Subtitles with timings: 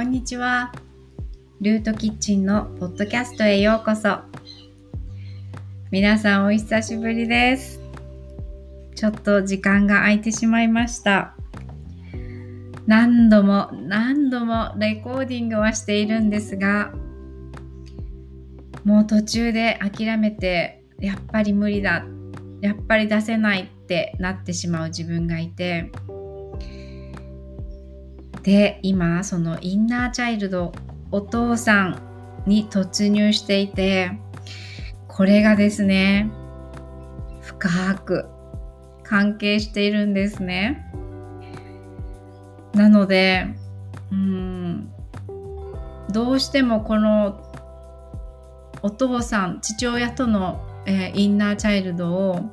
[0.00, 0.72] こんにちは。
[1.60, 4.20] ルートキッチンのポッドキャストへようこそ。
[5.90, 7.82] 皆さんお久しぶりです。
[8.94, 11.34] ちょっと時間が空いてしまいました。
[12.86, 16.94] 何度も何度もレコーディングはしているんですが、
[18.86, 22.06] もう途中で諦めて、やっぱり無理だ。
[22.62, 25.92] やっぱり出せないってなってしまう自分がいて、
[28.42, 30.72] で今そのインナーチャイルド
[31.10, 32.02] お父さん
[32.46, 34.12] に突入していて
[35.08, 36.30] これがですね
[37.42, 38.26] 深く
[39.02, 40.86] 関係しているんですね。
[42.72, 43.48] なので
[44.12, 44.92] うん
[46.10, 47.44] どうしてもこの
[48.82, 52.50] お父さん父親との、えー、インナーチャイルドを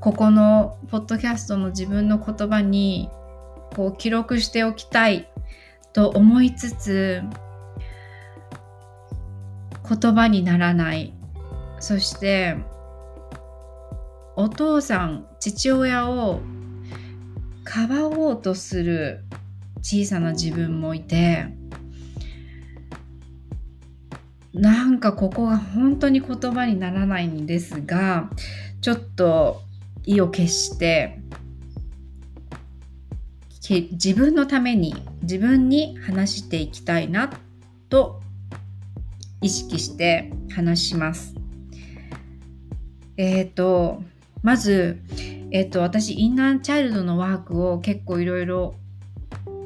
[0.00, 3.10] ここのポッドキャストの自分の言葉に
[3.74, 5.28] こう記録しておきたい
[5.92, 7.22] と思いつつ
[9.88, 11.14] 言葉にならない。
[11.80, 12.56] そして
[14.36, 16.40] お父さん父親を
[17.64, 19.24] かばおうとする
[19.82, 21.46] 小さな自分もいて
[24.52, 28.30] なんかここが本当に言葉にならないんですが
[28.80, 29.62] ちょっと
[30.04, 31.20] 意を決して
[33.68, 37.30] 自分のために自分に話していきたいな
[37.90, 38.20] と
[39.42, 41.34] 意識して話します。
[43.16, 44.02] えっ、ー、と
[44.42, 45.00] まず、
[45.50, 48.74] えっ、ー、と私インナーチャイルドのワークを結構いろいろ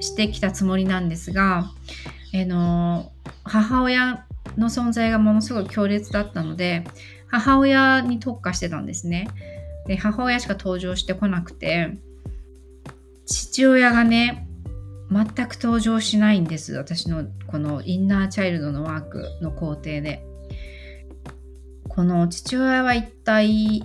[0.00, 1.70] してきたつもりなんですが、
[2.32, 3.12] えー、の
[3.44, 6.84] 母親の存在がものすごい強烈だったので
[7.28, 9.28] 母親に特化してたんですね。
[9.86, 11.96] で母親しか登場してこなくて
[13.32, 14.46] 父親がね
[15.10, 16.74] 全く登場しないんです。
[16.74, 20.24] 私のこのインナーチャイルドのワークの工程で。
[21.94, 23.82] この父親は一体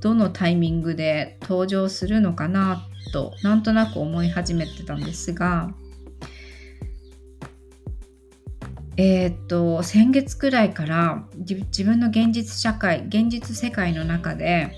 [0.00, 5.70] どのタイミングで登場するのかなとなんとなく思い始めてたんですが
[8.96, 14.72] えー、っと先月くらいから自分の現実社会現実世界の中で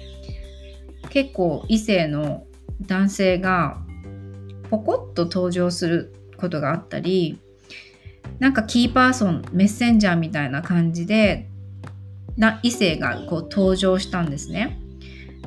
[1.10, 2.46] 結構異性の
[2.82, 3.78] 男性が
[4.70, 7.38] ポコッと登場することがあったり
[8.38, 11.48] なんかキーパーソンメッセンジャーみたいな感じで
[12.36, 14.78] な異性がこう登場したんですね。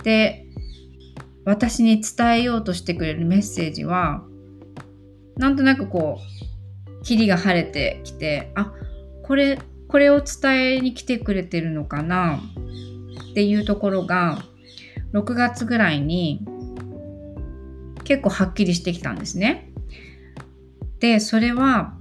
[0.03, 0.45] で
[1.45, 4.23] 私に伝えようとしてくれるメッセージは
[5.37, 8.71] なんとなくこう霧が晴れてきてあ
[9.23, 12.39] これこれを伝えに来てくれてるのかな
[13.31, 14.43] っていうところが
[15.13, 16.45] 6月ぐらいに
[18.03, 19.69] 結構はっきりしてきたんですね。
[20.99, 21.95] で、それは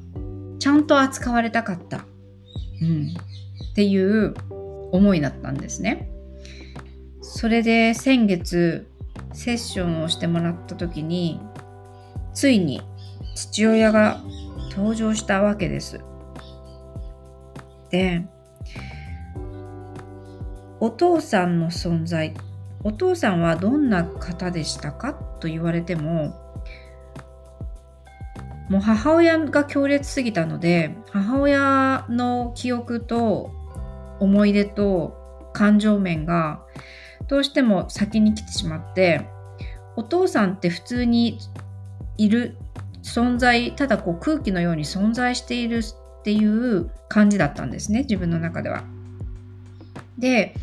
[0.58, 2.04] ちゃんと扱われたかった、
[2.80, 3.14] うん、
[3.72, 4.34] っていう
[4.92, 6.08] 思いだったんですね。
[7.20, 8.88] それで先月
[9.32, 11.40] セッションをしてもらった時に
[12.34, 12.82] ついに
[13.34, 14.20] 父親が
[14.70, 16.00] 登場したわけです。
[17.90, 18.24] で
[20.80, 22.34] お父さんの存在
[22.84, 25.18] お父さんはどんな方でしたか？
[25.42, 26.40] と言われても
[28.70, 33.50] もう母親が強烈すぎたので母親の記憶と
[34.20, 36.62] 思い出と感情面が
[37.26, 39.26] どうしても先に来てしまって
[39.96, 41.38] お父さんって普通に
[42.16, 42.56] いる
[43.02, 48.84] 存在ただこう空気のように存在しているっていう感じだったんですね自分の中では。
[50.18, 50.54] で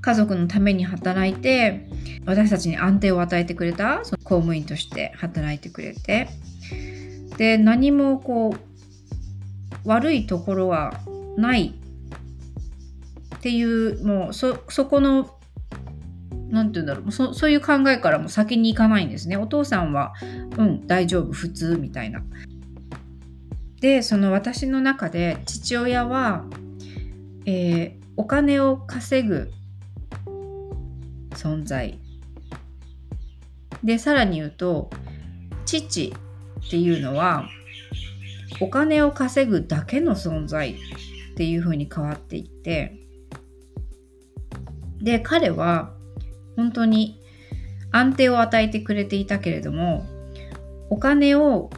[0.00, 1.88] 家族のために働いて
[2.24, 6.28] 私たちに安定を与えてくれたその公務員として働いてくれて。
[7.38, 8.54] で何もこ
[9.84, 11.00] う悪いところは
[11.36, 11.74] ない
[13.36, 15.30] っていうもうそそこの
[16.50, 19.36] 何て言うんだろうそそういう考えからも先に行かないんですね。
[19.36, 20.12] お父さんは
[20.56, 22.22] うん大丈夫普通みたいな。
[23.80, 26.44] でその私の中で父親は、
[27.46, 29.48] えー、お金を稼ぐ
[31.30, 31.98] 存在。
[33.84, 34.90] でさらに言うと
[35.64, 36.12] 父
[36.66, 37.48] っていうのは
[38.60, 40.74] お金を稼ぐだけの存在っ
[41.36, 42.98] ていう風に変わっていって
[45.00, 45.94] で彼は
[46.56, 47.20] 本当に
[47.92, 50.04] 安定を与えてくれていたけれども
[50.90, 51.70] お金を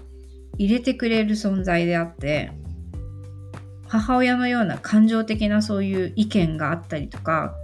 [0.56, 2.52] 入れてくれる存在であって
[3.90, 7.56] 母親のような感情的なそういう意見があったりとか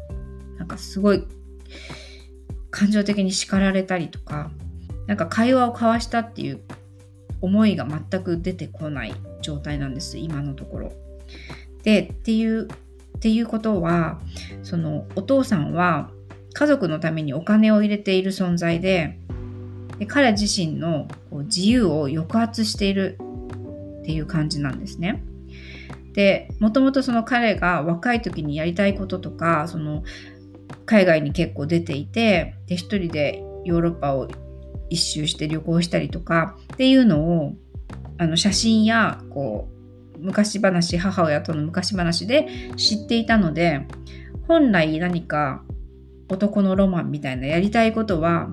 [0.59, 1.25] なんかすごい
[2.71, 4.51] 感情的に叱られたりとか
[5.07, 6.61] なんか会話を交わしたっていう
[7.41, 10.93] 思いが全く出てこない状態なんです今のところ。
[11.85, 14.21] でっていうっていうことは
[14.65, 16.11] そのお父さんは
[16.55, 19.21] 家族のためにお金を入れている存在で
[20.01, 23.17] で彼自身のこう自由を抑圧している
[24.01, 25.23] っていう感じなんですね。
[26.17, 30.03] でもともとその彼が若い時にやりたいこととかその
[30.87, 34.27] 海外に結構出ていてで一人でヨーロッパを
[34.89, 37.53] 一周して旅行したりとかっていうのを
[38.17, 39.69] あの写真やこ
[40.15, 43.87] う昔話母親との昔話で知っていたので
[44.49, 45.63] 本来何か
[46.31, 48.49] 男のロマンみたいなやりたいことは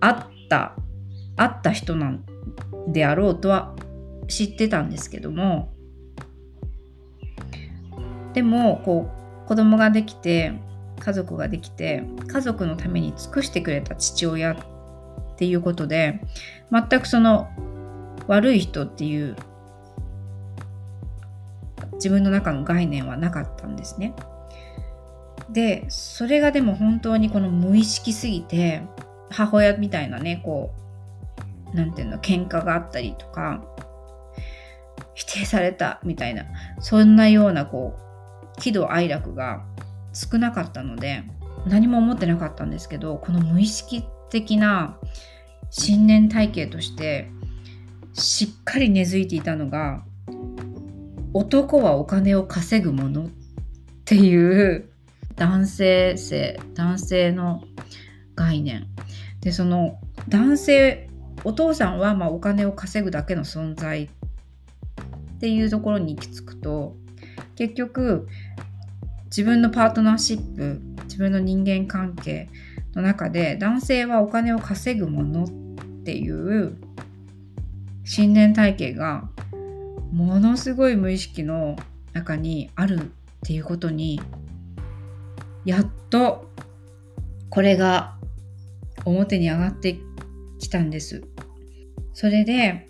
[0.00, 0.76] あった
[1.36, 2.24] あった人なん
[2.88, 3.74] であろうとは
[4.28, 5.73] 知ってたんですけども
[8.34, 9.08] でもこ
[9.44, 10.52] う子供ができて
[11.00, 14.56] 家族ができて家族のために尽くしてくれた父親っ
[15.36, 16.20] ていうことで
[16.70, 17.48] 全くその
[18.26, 19.36] 悪い人っていう
[21.94, 24.14] 自分の中の概念はなかったんですね。
[25.50, 28.82] でそれがでも本当にこの無意識すぎて
[29.30, 30.72] 母親みたいなねこ
[31.72, 33.62] う何て言うの喧嘩があったりとか
[35.14, 36.44] 否定されたみたいな
[36.80, 38.03] そんなようなこう
[38.58, 39.64] 喜怒哀楽が
[40.12, 41.24] 少なかったので
[41.66, 44.98] 何も思ってなかったんですけどこの無意識的な
[45.70, 47.30] 信念体系として
[48.12, 50.04] しっかり根付いていたのが
[51.32, 53.28] 男はお金を稼ぐものっ
[54.04, 54.88] ていう
[55.34, 57.64] 男性性男性の
[58.36, 58.86] 概念。
[59.40, 59.98] でその
[60.28, 61.08] 男性
[61.42, 66.96] お父さんはまお金を稼ぐだけの存在っていうところに行き着くと
[67.56, 68.28] 結局
[69.26, 72.48] 自分のパートナーシップ自分の人間関係
[72.94, 75.48] の中で男性はお金を稼ぐものっ
[76.04, 76.76] ていう
[78.04, 79.28] 信念体系が
[80.12, 81.76] ものすごい無意識の
[82.12, 83.02] 中にあるっ
[83.44, 84.20] ていうことに
[85.64, 86.50] やっと
[87.50, 88.16] これが
[89.04, 89.98] 表に上がって
[90.58, 91.24] きたんです。
[92.12, 92.88] それで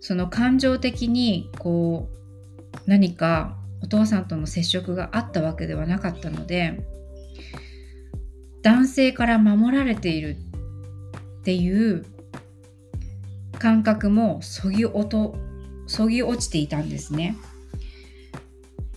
[0.00, 6.80] その感情的にこう何かお父さんとの接触があったわけではなかったので
[8.62, 10.36] 男性から守られている
[11.40, 12.04] っていう
[13.58, 15.36] 感覚もそぎ落と
[15.86, 17.36] そぎ落ちていたんですね。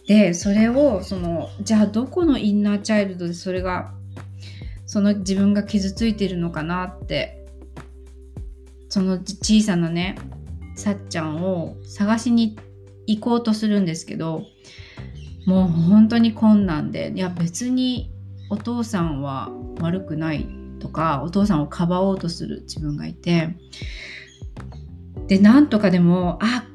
[0.08, 3.94] でそれをそのじゃあどこのインナーチャイルドでそれが
[4.86, 7.46] その自分が傷ついてるのかなって
[8.90, 10.18] その小さなね
[10.76, 12.73] さっちゃんを探しに行って
[13.08, 14.44] 行こうとするんですけど
[15.46, 18.12] もう本当に困難でいや別に
[18.50, 19.52] お父さんは
[19.82, 20.48] 悪くない
[20.80, 23.56] とかお父さんをかばおうとする自分がいて
[25.28, 26.66] でなんとかでもあ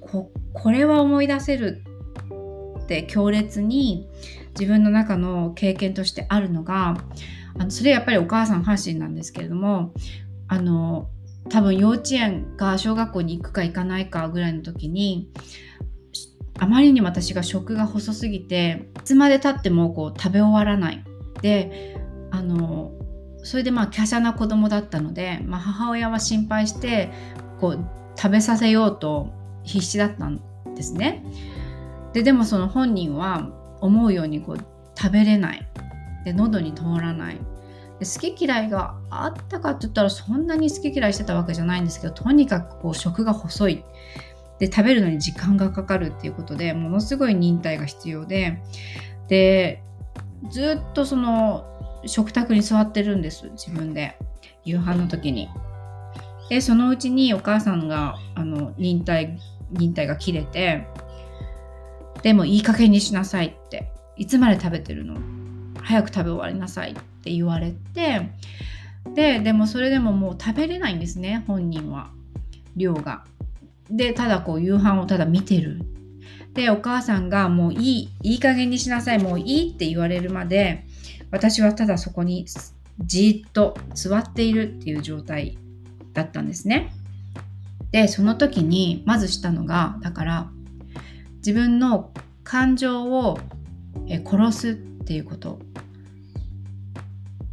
[0.00, 1.82] ここれは思い出せる
[2.82, 4.08] って強烈に
[4.58, 6.96] 自分の中の経験としてあるのが
[7.58, 9.94] あのそれやっぱりお母さん発信なんですけれども
[10.48, 11.08] あの
[11.48, 15.30] 多分幼稚園か小学校に行くか行かないかぐらいの時に
[16.58, 21.04] あまりに私が食が細すぎていつまでたってもこう食べ終わらない。
[21.40, 21.96] で
[22.30, 22.92] あの
[23.42, 27.10] それでまあ華奢な子供だったので、まあ、母親は心配して
[27.60, 27.84] こう
[28.16, 29.32] 食べさせようと
[29.64, 30.40] 必死だったん
[30.74, 31.24] ですね。
[32.12, 34.58] ででもその本人は思うようにこう
[34.96, 35.68] 食べれない。
[36.24, 37.38] で喉に通らない。
[38.00, 43.84] 好き嫌いがあったかって言ったらそんなに好き嫌いしてたわけじゃないんですけどとにかくこう食が細い。
[44.62, 48.62] で食べるのに時間がかかるっていうことでものすごい忍耐が必要で。
[49.26, 49.82] で
[50.50, 51.66] ずっとその
[52.06, 54.16] 食卓に座ってるんです自分で。
[54.64, 55.48] 夕飯の時に。
[56.48, 59.36] でそのうちにお母さんがあの忍耐
[59.72, 60.86] 忍耐が切れて
[62.22, 63.90] でもいい加減にしなさいって。
[64.16, 65.16] いつまで食べてるの？
[65.82, 68.30] 早く食べ終わりなさいって言われて
[69.12, 72.12] ででもそれでももう食べれないんですね本人は。
[72.76, 73.24] 量が。
[73.90, 75.82] でただこう夕飯をただ見てる。
[76.54, 80.84] でお母さんがもういいいい加減にしなさいもういいって言われるまで
[81.30, 82.44] 私はただそこに
[83.00, 85.56] じっと座っているっていう状態
[86.12, 86.92] だったんですね。
[87.90, 90.50] でその時にまずしたのがだから
[91.36, 92.10] 自分の
[92.44, 93.38] 感情を
[94.08, 95.58] 殺すっていうこと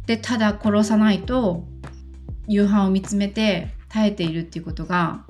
[0.06, 1.64] でただ殺さないと
[2.48, 5.24] 夕飯を見つめて耐えているっていうことが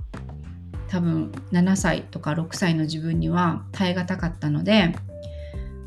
[0.90, 4.92] 多分7歳とか6歳の自分には耐え難かったので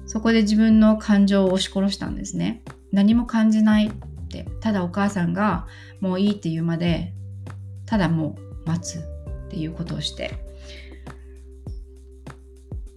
[0.05, 2.61] そこで自分の感情を押し殺したんですね。
[2.91, 3.91] 何も感じないっ
[4.27, 4.45] て。
[4.61, 5.67] ただお母さんが
[5.99, 7.13] もういいって言うまで
[7.85, 9.01] ただもう待つっ
[9.49, 10.33] ていうことをして。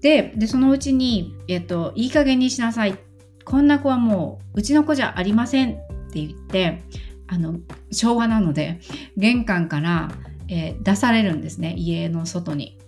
[0.01, 2.99] ででそのうちに、えっと、いい加減にしなさい。
[3.45, 5.77] こんな子はもううちの子じゃありませんっ
[6.11, 6.83] て言って
[7.29, 7.57] あの
[7.93, 8.81] 昭和なので
[9.17, 10.11] 玄関から、
[10.49, 12.79] えー、出されるんですね家の外に。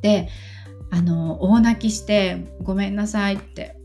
[0.00, 0.28] で
[0.90, 3.76] あの大泣きして「ごめんなさい」って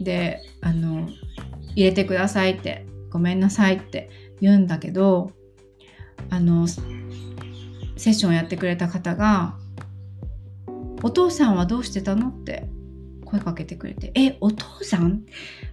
[0.00, 1.08] であの
[1.74, 4.08] 入れてくださいってごめんなさいって
[4.40, 5.32] 言うんだけど
[6.30, 6.80] あのセ
[7.96, 9.56] ッションをやってくれた方が
[11.02, 12.68] 「お父さんはどうしてたの?」って
[13.24, 15.22] 声かけてくれて「えお父さん？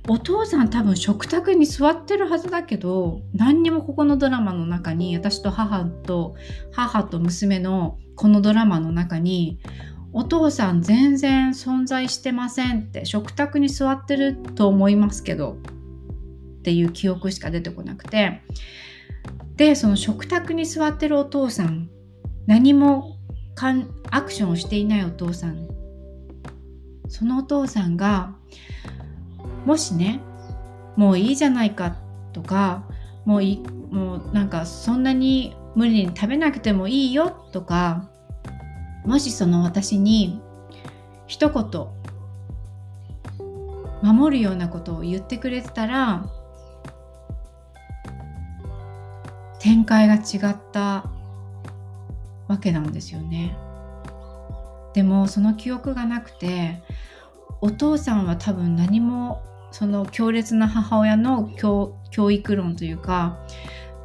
[0.07, 6.35] お父さん多分食卓に座ってるはずだけど何にもここのドラマの中に私と母と
[6.71, 9.59] 母と娘のこのドラマの中に
[10.11, 15.57] お父さん全然存在してませんって食卓に座ってると思いますけど
[16.59, 18.41] っていう記憶しか出てこなくて。
[19.61, 21.87] でその食卓に座ってるお父さん
[22.47, 23.17] 何も
[23.53, 25.67] かんアクションをしていないお父さん
[27.07, 28.35] そのお父さんが
[29.65, 30.21] もしね
[30.95, 31.95] もういいじゃないか
[32.33, 32.83] とか
[33.25, 38.09] もういもうなんかそんなに無理に食べなくてもいいよとか
[39.05, 40.41] もしその私に
[41.27, 41.87] 一言
[44.01, 46.25] 守るようなことを言ってくれてたら
[49.59, 51.05] 展開が違った
[52.47, 53.55] わけなんですよね。
[54.93, 56.81] でもその記憶がなくて
[57.61, 63.39] お父さんは多分何もその強烈な母親の教育論というか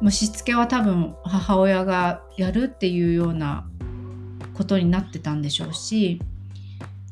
[0.01, 3.67] もうしつけは多分母親がやるっていうような
[4.53, 6.21] ことになってたんでしょうし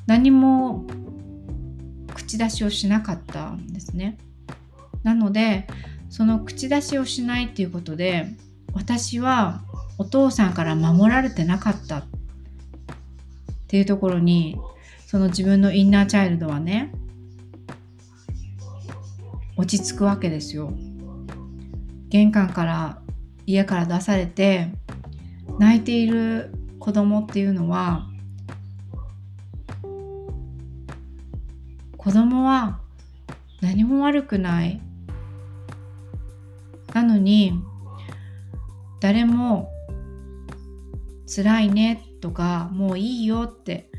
[0.07, 0.85] 何も
[2.13, 4.17] 口出しをしなかったんですね。
[5.03, 5.67] なので
[6.09, 8.27] その口出しをしないっていうことで
[8.74, 9.62] 私は
[9.97, 12.03] お父さんから守られてなかったっ
[13.67, 14.57] ていうところに
[15.05, 16.91] その自分のインナーチャイルドはね
[19.57, 20.74] 落ち着くわけですよ。
[22.09, 23.01] 玄関から
[23.45, 24.69] 家から出されて
[25.59, 28.07] 泣いている子供っていうのは
[31.97, 32.79] 子供は
[33.62, 34.81] 何も悪くない
[36.93, 37.53] なのに
[39.01, 39.69] 誰も
[41.27, 43.89] 辛いねとかもういいよって、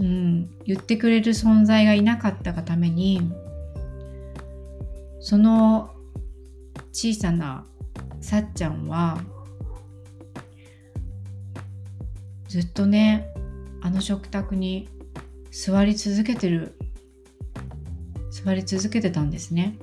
[0.00, 3.32] うん、言ってくれる存在がいなかったがために
[5.22, 5.88] その
[6.92, 7.64] 小さな
[8.20, 9.20] さっちゃんは
[12.48, 13.32] ずっとね
[13.82, 14.88] あの食卓に
[15.52, 16.74] 座り続けてる
[18.30, 19.78] 座り続けてたんですね。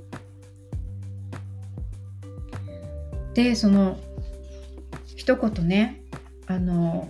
[3.34, 3.98] でその
[5.16, 6.02] 一言ね
[6.48, 7.10] あの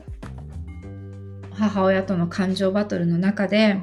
[1.51, 3.81] 母親との感情バトルの中で、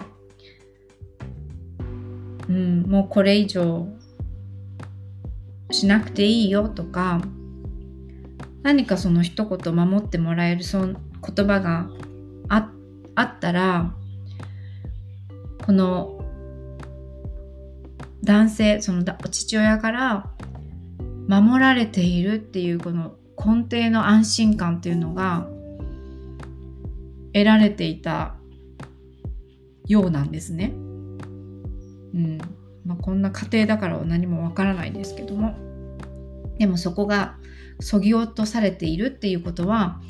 [2.48, 3.88] うん、もうこれ以上
[5.76, 7.20] しなくていいよとか
[8.62, 10.96] 何かその一言守ってもらえるそ言
[11.46, 11.88] 葉が
[12.48, 12.70] あ
[13.14, 13.94] あったら
[15.64, 16.20] この
[18.24, 20.30] 男性その父親から
[21.28, 25.46] 守られているっていうこの根底の安心感っていうのが
[27.32, 28.36] 得られていた
[29.86, 30.72] ようなんですね。
[32.14, 32.38] うん
[32.86, 35.65] まあ、こんな家庭だからは何もわからないですけども
[36.58, 37.36] でもそこが
[37.80, 40.00] そぎ落とされているっていうことは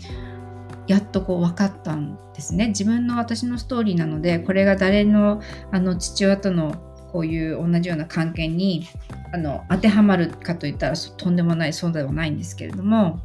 [0.86, 2.68] やっとこう分かったんですね。
[2.68, 6.74] 自分の私のストーリーなのでこれが誰のあの父親との
[7.12, 8.86] こういう同じような関係に
[9.32, 13.20] あの当てはまるかといったらとんでもないそうではないんですけれども、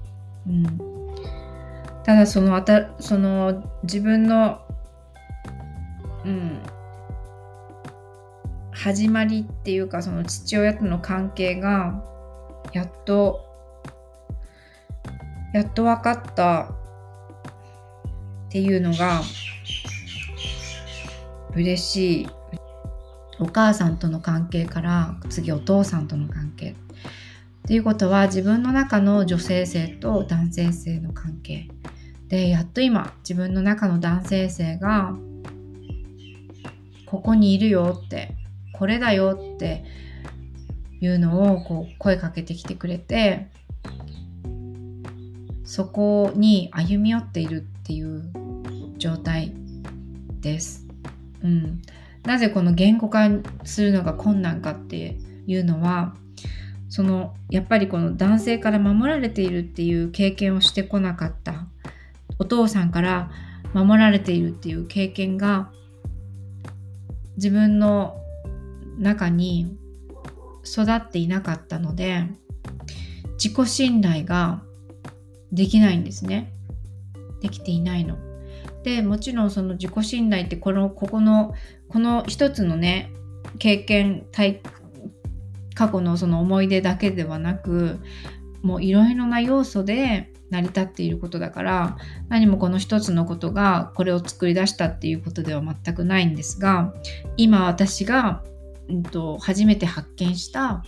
[0.48, 0.64] うん、
[2.04, 4.62] ただそのあたその自分の、
[6.26, 6.60] うん、
[8.72, 12.04] 始まりっていうかその父親との関係が
[12.74, 13.46] やっと
[15.54, 16.72] やっと分かった。
[18.52, 19.22] っていうのが
[21.56, 22.28] 嬉しい。
[23.40, 26.72] お母さんとの関係から次お父さんとの関係。
[26.72, 26.76] っ
[27.66, 31.70] ていうことは自分の中の女性性と男性性の関係。
[32.28, 35.16] でやっと今自分の中の男性性が
[37.06, 38.36] ここにいるよって
[38.74, 39.86] これだよって
[41.02, 43.48] いうのをこう声かけてきてくれて
[45.64, 48.30] そこに歩み寄っているっていう
[48.98, 49.54] 状態
[50.42, 50.86] です。
[51.44, 51.82] うん、
[52.24, 53.30] なぜこの言語化
[53.64, 55.18] するのが困難かって
[55.48, 56.14] いうのは
[56.90, 61.66] そのやっぱりこの男性から守られているっていう経験をしてこなかった
[62.38, 63.32] お父さんから
[63.74, 65.72] 守られているっていう経験が
[67.38, 68.18] 自分の
[69.00, 69.78] 中に
[70.66, 72.26] 育っていなかったので
[73.34, 74.62] 自己信頼が
[75.52, 76.54] できないんですね
[77.42, 78.18] できていないの。
[78.84, 81.54] でもちろんその自己信頼ってこのここの
[81.88, 83.12] この一つのね
[83.60, 84.62] 経験体
[85.76, 88.00] 過去のその思い出だけではなく
[88.62, 96.94] もういろいろな要素で成り立っていることだから何もこの一つのことがこれを作り出したっていうことでは全くないんですが
[97.38, 98.44] 今私が、
[98.92, 100.84] うんと、初めて発見した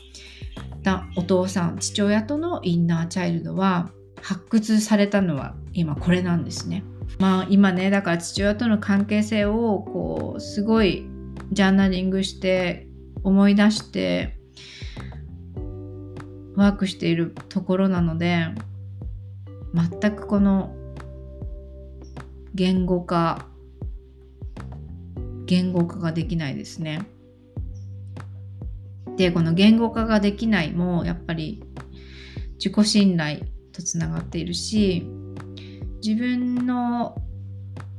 [1.16, 3.90] お父さん父親とのインナーチャイルドは
[4.22, 6.84] 発掘されたのは今これなんですね。
[7.20, 11.06] まあ今ねだから父親との関係性をこうすごい
[11.52, 12.88] ジャーナリングして
[13.24, 14.38] 思い出して
[16.56, 18.48] ワークしているところなので
[19.74, 20.76] 全くこの
[22.54, 23.48] 言語化
[25.46, 27.06] 言語化ができないですね。
[29.18, 31.64] でこの言語化ができないもやっぱり
[32.58, 33.40] 自己信頼
[33.72, 35.06] とつながっているし
[36.06, 37.16] 自分の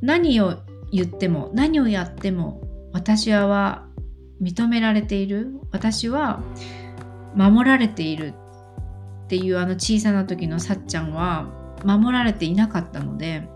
[0.00, 0.58] 何を
[0.92, 3.86] 言っても何をやっても私は
[4.42, 6.42] 認められている私は
[7.34, 8.34] 守られている
[9.24, 11.50] っていうあの小さな時のさっちゃんは
[11.84, 13.48] 守られていなかったので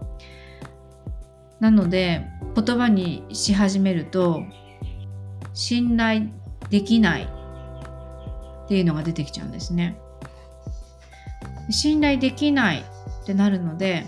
[1.60, 4.42] なので言葉にし始めると
[5.54, 6.28] 信頼
[6.70, 7.37] できない
[8.68, 9.98] っていうのが出てきちゃうんですね。
[11.70, 12.80] 信頼できない
[13.22, 14.04] ってなるので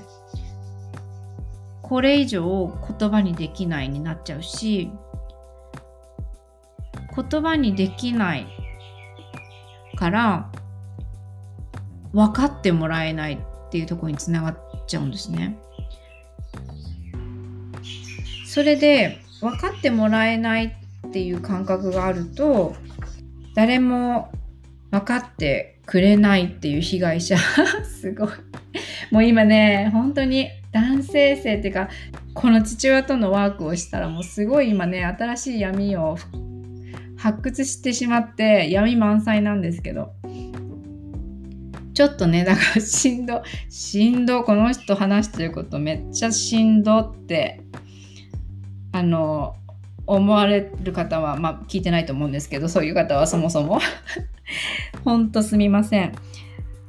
[1.83, 4.91] これ以上言葉にできないになっちゃうし
[7.17, 8.47] 言葉にできない
[9.97, 10.53] から
[12.13, 13.39] 分かってもらえないっ
[13.71, 15.59] ていうところにつながっちゃうんですね。
[18.47, 22.75] それで分かってもらえないっていう感覚があると
[23.55, 24.33] 誰も
[24.91, 27.37] 分かってくれないっていう被害者。
[27.85, 28.29] すごい。
[29.11, 31.89] もう今ね本当に男性性っていうか
[32.35, 36.17] この父親とのワークをしたらもうすごい今ね新しい闇を
[37.17, 40.13] 発掘してしまって闇満載なんですけど。
[41.93, 47.61] ちょっとね、だからしんど、しんど、この人話してることめっちゃしんどって、
[48.93, 49.57] あの、
[50.15, 53.81] 思われる方は、まあ聞いてないと思うんですけど、そういう方はそもそも。
[55.05, 56.13] ほんとすみません。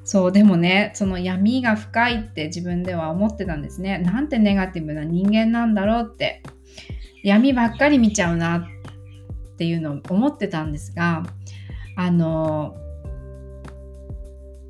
[0.03, 3.99] そう、でもね、その闇が深いって自分では思ってたんですね。
[3.99, 6.41] なんてネガティブな人間なんだろうって。
[7.23, 11.23] 闇ばっかり見ちゃうなっていうのを思ってたんですが、
[11.95, 12.75] あの、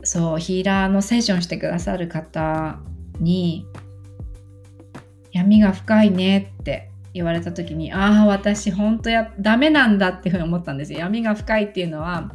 [0.03, 2.79] そうヒーラーのセッションしてくださる方
[3.19, 3.67] に
[5.31, 10.99] 闇が深いねって言われた時にああ私本当やダメなんだっていうふうに思ったんですよ。
[10.99, 12.31] 闇が深いっていうのは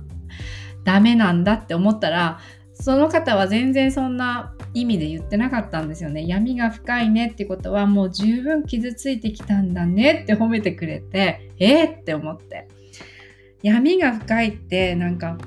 [0.84, 2.38] ダメなんだって思ったら
[2.74, 6.26] その方は全然そんな意味で言ってなかったんですよね。
[6.26, 12.68] 闇が深いねってことはもう十分傷ついてきたんだねって褒めてくれてえー、って思って。
[13.62, 15.38] 闇が深いってなんか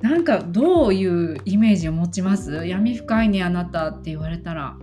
[0.00, 2.66] なんかどういうイメージを持ちます？
[2.66, 4.76] 闇深いねあなたって言われたら。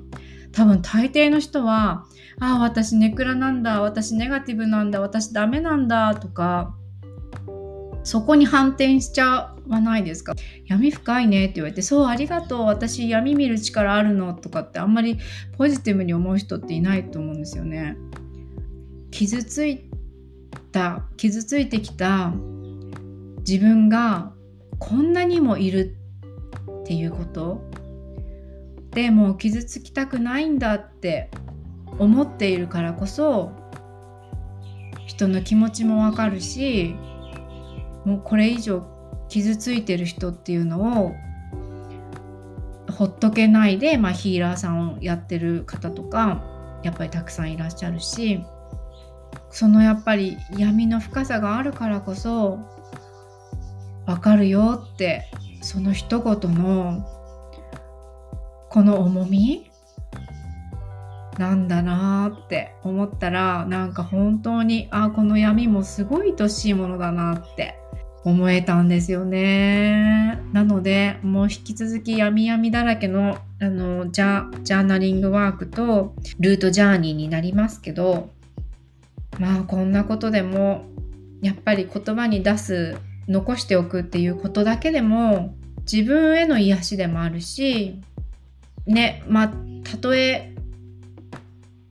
[0.52, 2.06] 多分大抵の人は
[2.40, 6.76] 「ああ私ネクラなんだ私ネガティブなんだ私ダメなんだ」とか
[8.04, 10.34] そこに反転しちゃわないですか
[10.66, 15.18] 闇深いねって言われて「そうありがとう私闇見る力あるの」とかってあんまり
[15.58, 17.98] ポジティブに思う人っていないと思うんですよね。
[19.12, 19.90] 傷つい
[20.72, 22.34] た傷ついてきた
[23.40, 24.34] 自分が
[24.78, 25.98] こんなにもいる
[26.82, 27.62] っていうこと
[28.92, 31.30] でもう傷つきたくないんだって
[31.98, 33.52] 思っているからこそ
[35.06, 36.96] 人の気持ちもわかるし
[38.06, 38.86] もうこれ以上
[39.28, 41.16] 傷ついてる人っていうのを
[42.92, 46.44] ほっとけないで、まあ、ヒーラーさんをやってる方とか
[46.84, 48.44] やっぱりたくさんいらっしゃるし
[49.52, 52.60] そのやっぱり闇の深さがあるからこそ
[54.06, 55.26] わかるよって
[55.62, 57.06] その一言の
[58.70, 59.70] この重み？
[61.38, 67.76] なんだなって思ったらなんか本当にあこの闇もすごい愛しいものだなって
[68.26, 70.42] 思えたんですよね。
[70.52, 78.30] なのでもう引き続き闇闇だらけのあのジャジャーナリングワークとルートジャーニーになりますけど
[79.40, 80.86] まあこんなことでも
[81.42, 82.98] やっぱり言葉に出す
[83.30, 85.56] 残しておくっていうことだけでも
[85.92, 88.02] 自分への癒しでもあるし
[88.90, 89.52] ねまあ
[89.84, 90.54] たとえ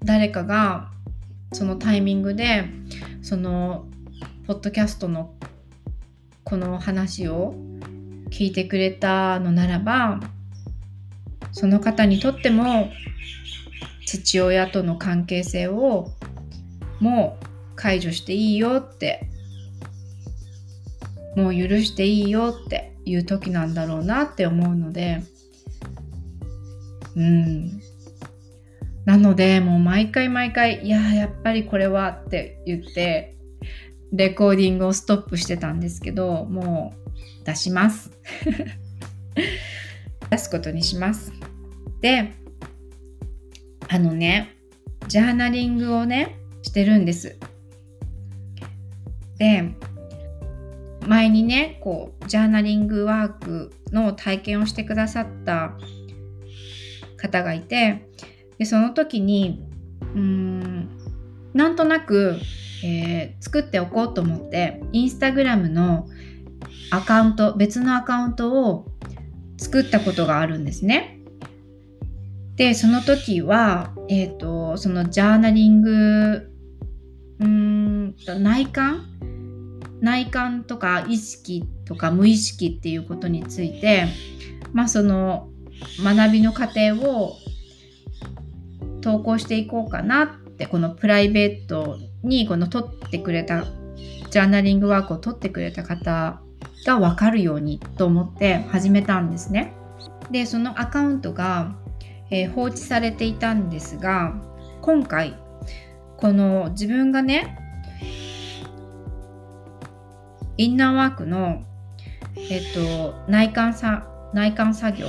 [0.05, 0.91] 誰かが
[1.53, 2.65] そのタイミングで
[3.23, 3.87] その
[4.47, 5.35] ポッドキャストの
[6.45, 7.55] この話を
[8.31, 10.21] 聞いてくれたのならば
[11.53, 12.91] その方にとっても
[14.07, 16.11] 父親との関係性を
[17.01, 19.29] もう解除していいよって
[21.37, 25.23] もう許していいよっていう時なんだろうなって思うので
[27.19, 27.81] うん。
[29.05, 33.37] なのでもう毎回毎回いややっぱりこれはって言って
[34.13, 36.95] レコーディングをストップしてたんですけども
[37.43, 38.11] う出します。
[40.31, 41.33] 出すことにします。
[42.01, 42.33] で
[43.89, 44.57] あのね
[45.09, 47.37] ジャーナリングをねしてるんです。
[49.39, 49.71] で
[51.07, 55.79] 前にねこうジャーナリングワークの体験をしてくださった
[57.19, 58.09] 方がいて
[58.59, 59.61] でその時に
[60.15, 60.89] うーん
[61.53, 62.39] なんとなく、
[62.85, 66.09] えー、作っておこうと思ってインスタグラムの
[66.91, 68.87] アカウント別のアカウントを
[69.59, 71.19] 作ったことがあるんですね。
[72.57, 76.51] でその時は、えーと、そのジャーナリング
[77.41, 79.05] うんと内観？
[80.01, 84.07] 内観とか意識とか無意識っていうことについて
[84.73, 85.49] まあその
[86.03, 87.37] 学びの過程を
[89.01, 93.65] 投稿していこうかなってこのプライベートにこの撮ってくれた
[94.31, 96.41] ジャーナリングワークを撮ってくれた方
[96.85, 99.75] が分かるようにと思って始めたんですね。
[100.31, 101.75] でそのアカウントが、
[102.31, 104.35] えー、放置されていたんですが
[104.83, 105.39] 今回
[106.19, 107.57] この自分がね
[110.57, 111.63] インナーワークの、
[112.37, 115.07] えっと、内観さ内観作業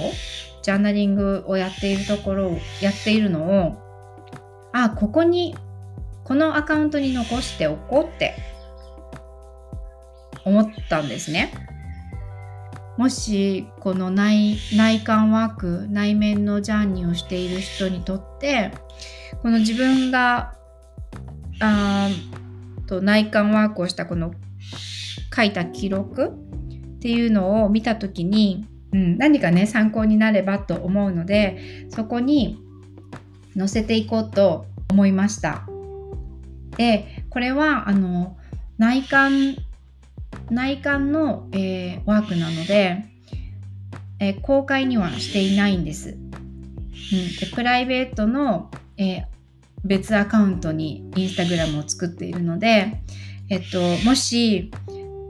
[0.61, 3.77] ジャーナリングをやっているところをやっているのを
[4.71, 5.55] あここに
[6.23, 8.35] このアカウントに残しておこうって
[10.45, 11.51] 思ったんですね。
[12.97, 18.71] もしこの内内観ワーク内面のジャーニーをしている人にとって
[19.41, 20.53] この自分が
[21.61, 22.09] あ
[22.87, 24.33] と内観ワークをしたこの
[25.33, 32.59] 書いた記録っていうのを見た時にうん、何かね参考になればと思うのでそこに
[33.57, 35.67] 載せていこうと思いました。
[36.77, 38.37] でこれはあの
[38.77, 39.57] 内観
[40.49, 43.05] 内観の、えー、ワークなので、
[44.19, 46.09] えー、公開にはしていないんです。
[46.09, 49.25] うん、でプライベートの、えー、
[49.83, 53.01] 別アカウントにインスタグラムを作っているので、
[53.49, 54.71] えっと、もし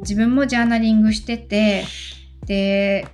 [0.01, 1.85] 自分もジャーナリングしてて
[2.45, 3.07] で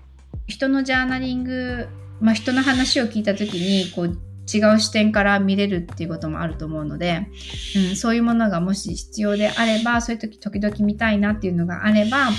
[0.48, 1.88] 人のジャーナリング、
[2.20, 4.18] まあ、人の話を聞いた時にこう
[4.54, 7.28] 違う視点から見れるっていうこともあると思うので、
[7.76, 12.30] うん、そういうものがもし必要であればそういう時時々見たいなっていうのがあれば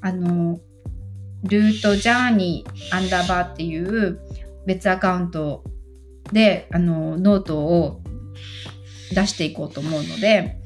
[0.00, 0.58] あの
[1.44, 4.20] ルートジャーニーアンダーバーっていう
[4.66, 5.64] 別アカウント
[6.32, 8.02] であのノートを
[9.12, 10.56] 出していこうと思うので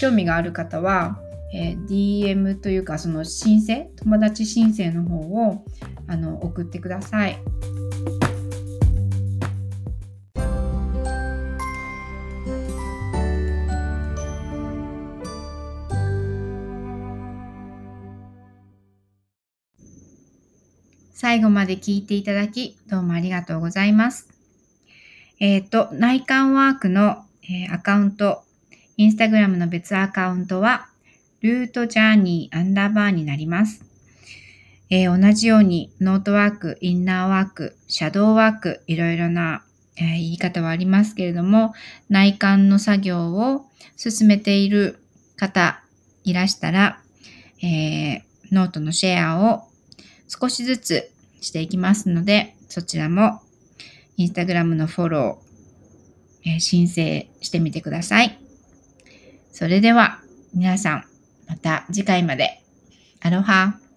[0.00, 1.20] 興味がある方は
[1.54, 5.64] えー、DM というかその申請友達申請の方を
[6.06, 7.38] あの送ってください。
[21.20, 24.28] 最後まで聞いていただき、どうもありがとうございます。
[25.40, 28.44] えっ、ー、と、内観ワークの、えー、アカウント、
[28.96, 30.87] インスタグラムの別アカウントは、
[31.40, 33.84] ルートジャーニーアンダーバーになります。
[34.90, 39.62] えー、同じようにノートワーク、インナーワーク、シャドーワーク、いろいろな、
[39.96, 41.74] えー、言い方はありますけれども、
[42.08, 44.98] 内観の作業を進めている
[45.36, 45.82] 方
[46.24, 47.00] いらしたら、
[47.62, 49.68] えー、ノートのシェアを
[50.26, 53.40] 少しずつしていきますので、そちらも
[54.16, 58.38] インスタグラムのフォロー、えー、申請してみてください。
[59.52, 60.20] それでは
[60.54, 61.04] 皆さん、
[61.48, 62.62] また次回まで。
[63.20, 63.87] アロハ。